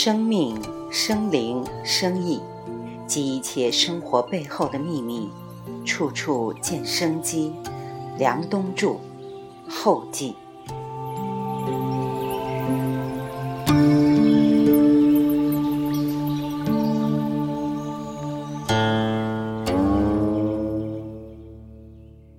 [0.00, 0.56] 生命、
[0.92, 2.40] 生灵、生意，
[3.04, 5.28] 及一切生活背后的秘密，
[5.84, 7.52] 处处见生机。
[8.16, 9.00] 梁冬柱，
[9.68, 10.36] 后记。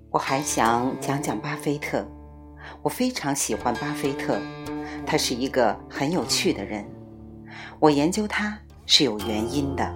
[0.10, 2.08] 我还想讲讲巴菲特，
[2.82, 4.40] 我非常喜欢巴菲特，
[5.06, 6.86] 他是一个很有趣的人。
[7.80, 9.94] 我研究他是有原因的，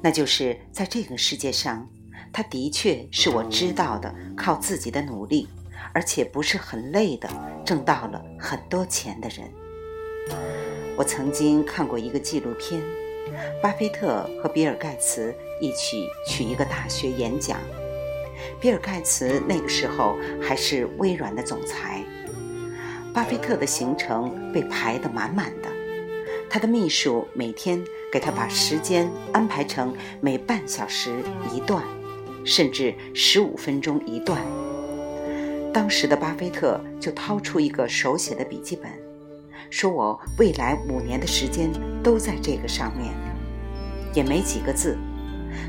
[0.00, 1.88] 那就是在这个世界上，
[2.32, 5.48] 他的确是我知道的靠自己的努力，
[5.92, 7.28] 而且不是很累的
[7.64, 9.50] 挣到了很多钱的人。
[10.96, 12.82] 我曾经看过一个纪录片，
[13.62, 17.58] 巴菲特和比尔盖茨一起去一个大学演讲，
[18.60, 22.04] 比尔盖茨那个时候还是微软的总裁，
[23.14, 25.77] 巴菲特的行程被排得满满的。
[26.50, 31.84] 他的秘书每天给他把时间安排成每半小时一段，
[32.44, 34.40] 甚至十五分钟一段。
[35.72, 38.90] 当时的巴菲特就掏出一个手写的笔记本，
[39.68, 41.70] 说：“我未来五年的时间
[42.02, 43.12] 都在这个上面。”
[44.14, 44.96] 也没几个字。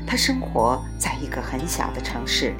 [0.06, 2.54] 他生活在一个很小的城市，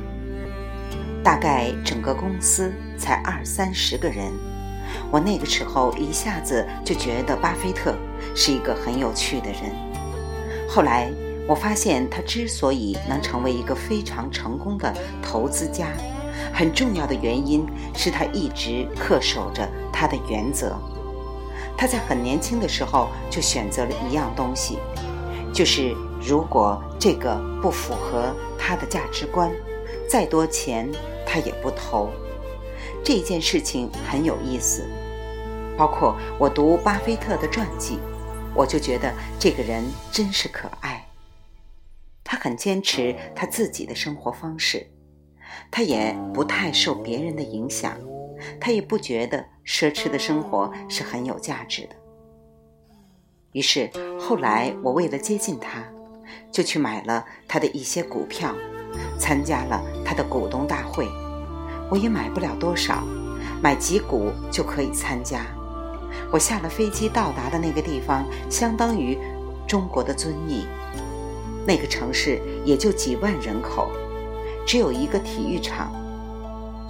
[1.24, 4.30] 大概整个公司才二三十个人。
[5.10, 7.94] 我那个时候一下子就觉得巴菲特。
[8.34, 9.74] 是一个很有趣的人。
[10.68, 11.10] 后来
[11.46, 15.88] 我发现，他之所以能成为一个非常成功的投资家，
[16.52, 20.77] 很重要的原因是他一直恪守着他的原则。
[21.77, 24.78] 他在很年轻的时候就选择了一样东西，
[25.52, 29.50] 就是如果这个不符合他的价值观，
[30.08, 30.88] 再多钱
[31.27, 32.10] 他也不投。
[33.02, 34.84] 这件事情很有意思。
[35.77, 37.98] 包括我读巴菲特的传记。
[38.55, 41.06] 我就觉得这个人真是可爱。
[42.22, 44.86] 他很坚持他自己的生活方式，
[45.70, 47.98] 他也不太受别人的影响，
[48.60, 51.96] 他也不觉得奢侈的生活是很有价值的。
[53.52, 53.90] 于是
[54.20, 55.84] 后来我为了接近他，
[56.52, 58.55] 就去买了他的一些股票，
[59.18, 61.08] 参加了他的股东大会。
[61.90, 63.02] 我也买不了多少，
[63.60, 65.44] 买几股就可以参加。
[66.32, 69.18] 我下了飞机到达的那个地方，相当于
[69.66, 70.66] 中国的遵义。
[71.66, 73.90] 那个城市也就几万人口，
[74.66, 75.92] 只有一个体育场。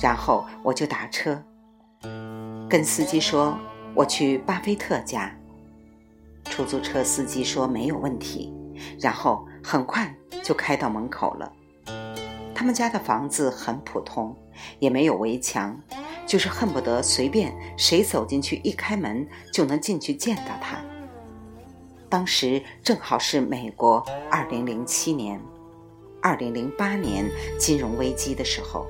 [0.00, 1.42] 然后我就打车，
[2.68, 3.58] 跟司机说
[3.94, 5.30] 我去巴菲特家。
[6.44, 8.52] 出租车司机说没有问题，
[8.98, 11.52] 然后很快就开到门口了。
[12.54, 14.34] 他们家的房子很普通，
[14.78, 15.78] 也没有围墙。
[16.30, 20.80] 就是恨不得随便谁走进去一开门就能进去见到他。
[22.08, 25.40] 当时正好是美国二零零七年、
[26.22, 28.86] 二零零八年金融危机的时候，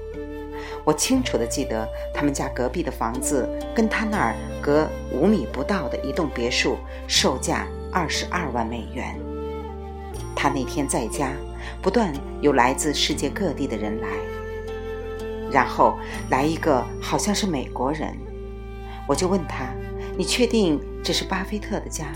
[0.85, 6.77] 我清楚的记得他们家隔壁的房子跟他那儿隔五米不到的一栋别墅，
[7.09, 9.19] 售价二十二万美元。
[10.37, 11.33] 他那天在家，
[11.81, 12.13] 不断
[12.43, 14.09] 有来自世界各地的人来。
[15.51, 15.99] 然后
[16.31, 18.17] 来一个好像是美国人，
[19.07, 19.67] 我就问他
[20.17, 22.07] ：“你确定这是巴菲特的家？”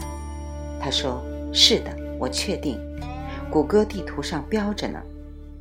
[0.80, 1.22] 他说
[1.52, 2.78] ：“是的，我确定，
[3.50, 5.00] 谷歌地图上标着呢。”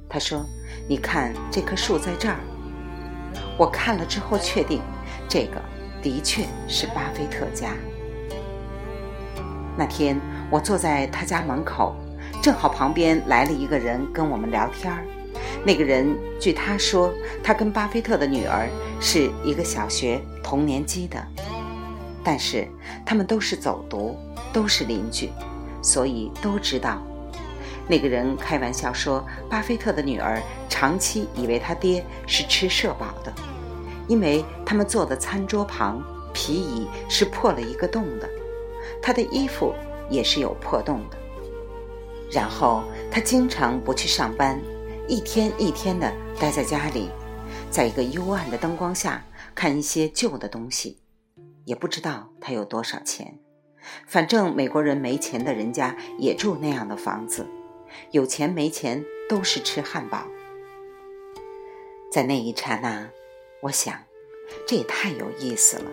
[0.07, 0.45] 他说
[0.87, 2.37] ：“你看这棵树在这儿。”
[3.57, 4.81] 我看了之后确定，
[5.27, 5.61] 这个
[6.01, 7.69] 的确是巴菲特家。
[9.75, 10.19] 那天
[10.51, 11.95] 我坐在他家门口，
[12.41, 15.03] 正好旁边来了一个人跟我们聊天儿。
[15.65, 18.67] 那个人，据他说，他跟巴菲特的女儿
[18.99, 21.25] 是一个小学同年级的，
[22.21, 22.67] 但是
[23.05, 24.17] 他们都是走读，
[24.51, 25.31] 都是邻居，
[25.81, 27.01] 所以都知道。
[27.87, 33.33] 那个人开玩笑说，巴菲特的女儿长期以为他爹是吃社保的，
[34.09, 38.29] 因为他们坐的餐桌旁皮椅是破了一个洞的，
[39.01, 39.73] 他的衣服
[40.09, 41.17] 也是有破洞的。
[42.29, 44.59] 然后他经常不去上班。
[45.05, 47.09] 一天一天的待在家里，
[47.69, 49.23] 在一个幽暗的灯光下
[49.53, 50.97] 看一些旧的东西，
[51.65, 53.37] 也不知道他有多少钱。
[54.07, 57.45] 反正美国人没钱的人家也住那样的房子，
[58.11, 60.23] 有钱没钱都是吃汉堡。
[62.09, 63.09] 在那一刹那，
[63.63, 63.93] 我想，
[64.65, 65.91] 这也太有意思了。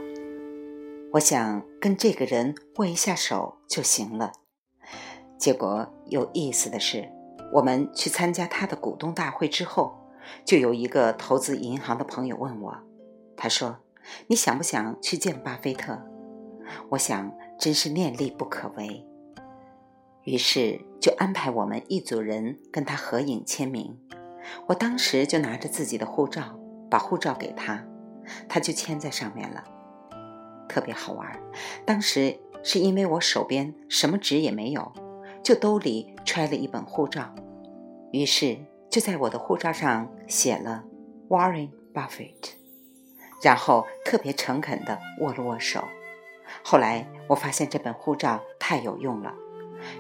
[1.15, 4.31] 我想跟这个人握一下手就行了。
[5.37, 7.11] 结果有意思的是。
[7.53, 9.99] 我们去参加他的股东大会之后，
[10.45, 12.77] 就有一个投资银行的朋友问我，
[13.37, 13.79] 他说
[14.29, 16.01] ：“你想不想去见巴菲特？”
[16.91, 19.05] 我想真是念力不可为。
[20.23, 23.99] 于是就安排我们一组人跟他合影签名。
[24.67, 26.59] 我当时就拿着自己的护照，
[26.89, 27.85] 把护照给他，
[28.49, 29.65] 他就签在上面了，
[30.69, 31.41] 特别好玩。
[31.85, 34.93] 当时是因为我手边什么纸也没有，
[35.43, 37.35] 就兜里揣了一本护照，
[38.13, 38.59] 于是
[38.91, 40.85] 就在我的护照上写了
[41.29, 42.53] Warren Buffett，
[43.43, 45.85] 然后特别诚恳地握了握手。
[46.63, 49.35] 后来我发现这本护照太有用了，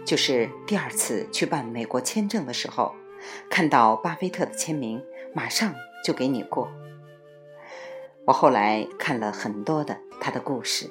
[0.04, 2.94] 就是第二次去办美国签证的时候。
[3.50, 5.04] 看到巴菲特的签名，
[5.34, 6.72] 马上就给你过。
[8.24, 10.90] 我后来看了很多的他的故事，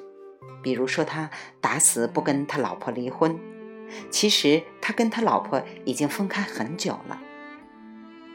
[0.62, 1.28] 比如说他
[1.60, 3.36] 打死不跟他老婆离婚，
[4.10, 7.20] 其实他跟他老婆已经分开很久了。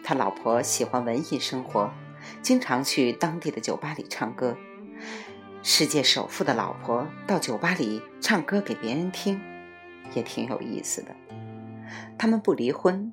[0.03, 1.91] 他老婆喜欢文艺生活，
[2.41, 4.55] 经常去当地的酒吧里唱歌。
[5.63, 9.41] 世界首富的老婆到酒吧里唱歌给别人听，
[10.13, 11.15] 也挺有意思的。
[12.17, 13.11] 他们不离婚。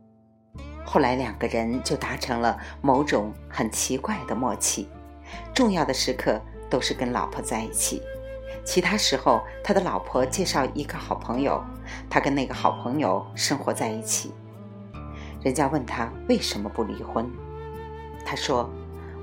[0.84, 4.88] 后来两个人就达成了某种很奇怪的默契，
[5.54, 8.02] 重要的时刻都是跟老婆在一起，
[8.64, 11.64] 其他时候他的老婆介绍一个好朋友，
[12.08, 14.32] 他跟那个好朋友生活在一起。
[15.42, 17.28] 人家问他为什么不离婚，
[18.24, 18.70] 他说：“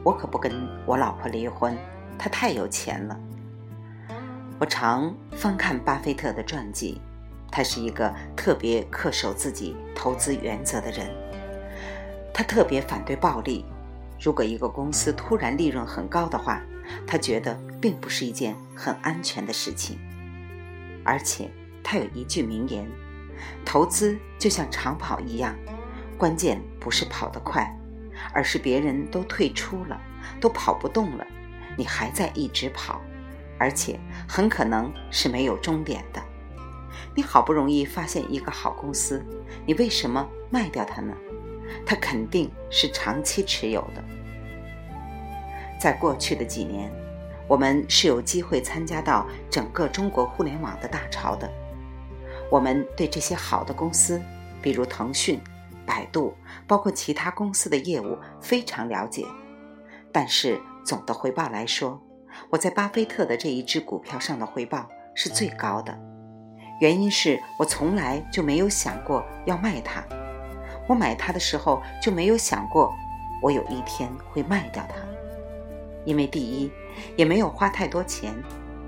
[0.03, 0.51] 我可不跟
[0.85, 1.77] 我老婆离婚，
[2.17, 3.19] 她太有钱了。”
[4.59, 6.99] 我常翻看巴菲特的传记，
[7.49, 11.09] 他是一个特别恪守自己投资原则的人。
[12.33, 13.63] 他特别反对暴利。
[14.19, 16.61] 如果一个公司突然利润很高的话，
[17.07, 19.97] 他觉得并不是一件很安全的事情。
[21.05, 21.49] 而且
[21.91, 22.87] 他有一句名言
[23.65, 25.55] ：“投资就像长跑一样，
[26.19, 27.75] 关键不是跑得快，
[28.31, 29.99] 而是别人都退出了，
[30.39, 31.25] 都跑不动了，
[31.75, 33.01] 你还在一直跑，
[33.57, 36.21] 而且很可能是没有终点的。
[37.15, 39.25] 你好不容易发现一个好公司，
[39.65, 41.17] 你为什么卖掉它呢？”
[41.87, 44.03] 它肯定是长期持有的。
[45.79, 46.91] 在过去的几年，
[47.47, 51.51] 我们是有机会参加到整个中国互联网的大潮的。
[52.49, 54.21] 我们对这些好的公司，
[54.61, 55.39] 比如腾讯、
[55.85, 56.33] 百度，
[56.67, 59.25] 包括其他公司的业务非常了解。
[60.11, 62.01] 但是总的回报来说，
[62.49, 65.97] 我在巴菲特的这一只股票上的回报是最高的。
[66.81, 70.03] 原因是我从来就没有想过要卖它。
[70.87, 72.91] 我买它的时候就没有想过，
[73.43, 74.95] 我有一天会卖掉它，
[76.05, 76.71] 因为第一，
[77.15, 78.33] 也没有花太多钱；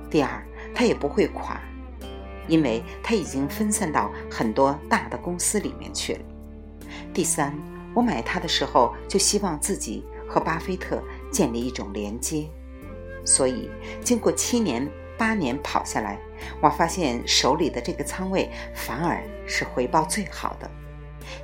[0.09, 0.43] 第二，
[0.73, 1.61] 它也不会垮，
[2.47, 6.19] 因为它已经分散到很多大的公司里面去了；
[7.13, 7.57] 第三，
[7.95, 11.01] 我买它的时候就希望自己和巴菲特
[11.31, 12.49] 建立一种连接，
[13.25, 13.69] 所以
[14.01, 16.19] 经过七年八年跑下来，
[16.61, 20.69] 我发现手里的这个仓位反而是回报最好的。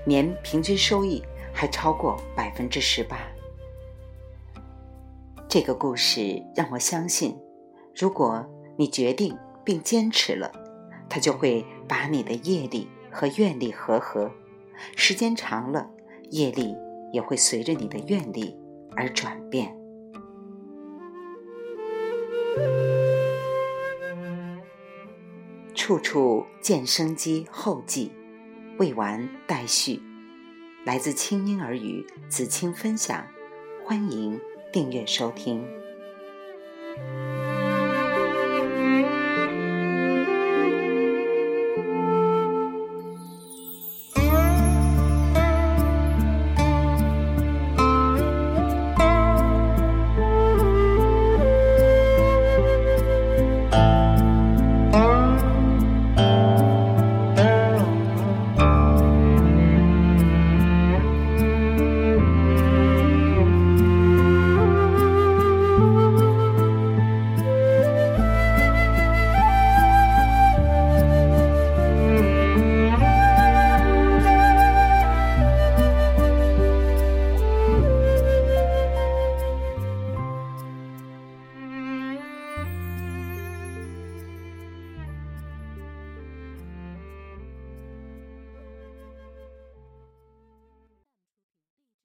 [0.05, 1.23] 年平均收益
[1.53, 3.17] 还超过百分之十八。
[5.47, 7.37] 这个故事让我相信，
[7.95, 8.45] 如果
[8.77, 10.51] 你决定并坚持了，
[11.09, 14.31] 它就会把你的业力和愿力合合，
[14.95, 15.89] 时间长了，
[16.29, 16.75] 业力
[17.11, 18.55] 也会随着你的愿力
[18.95, 19.75] 而转变。
[25.73, 28.11] 处处见生机，后记。
[28.77, 29.99] 未完待续，
[30.85, 33.25] 来自清音儿语子清分享，
[33.83, 34.39] 欢迎
[34.71, 35.65] 订阅收听。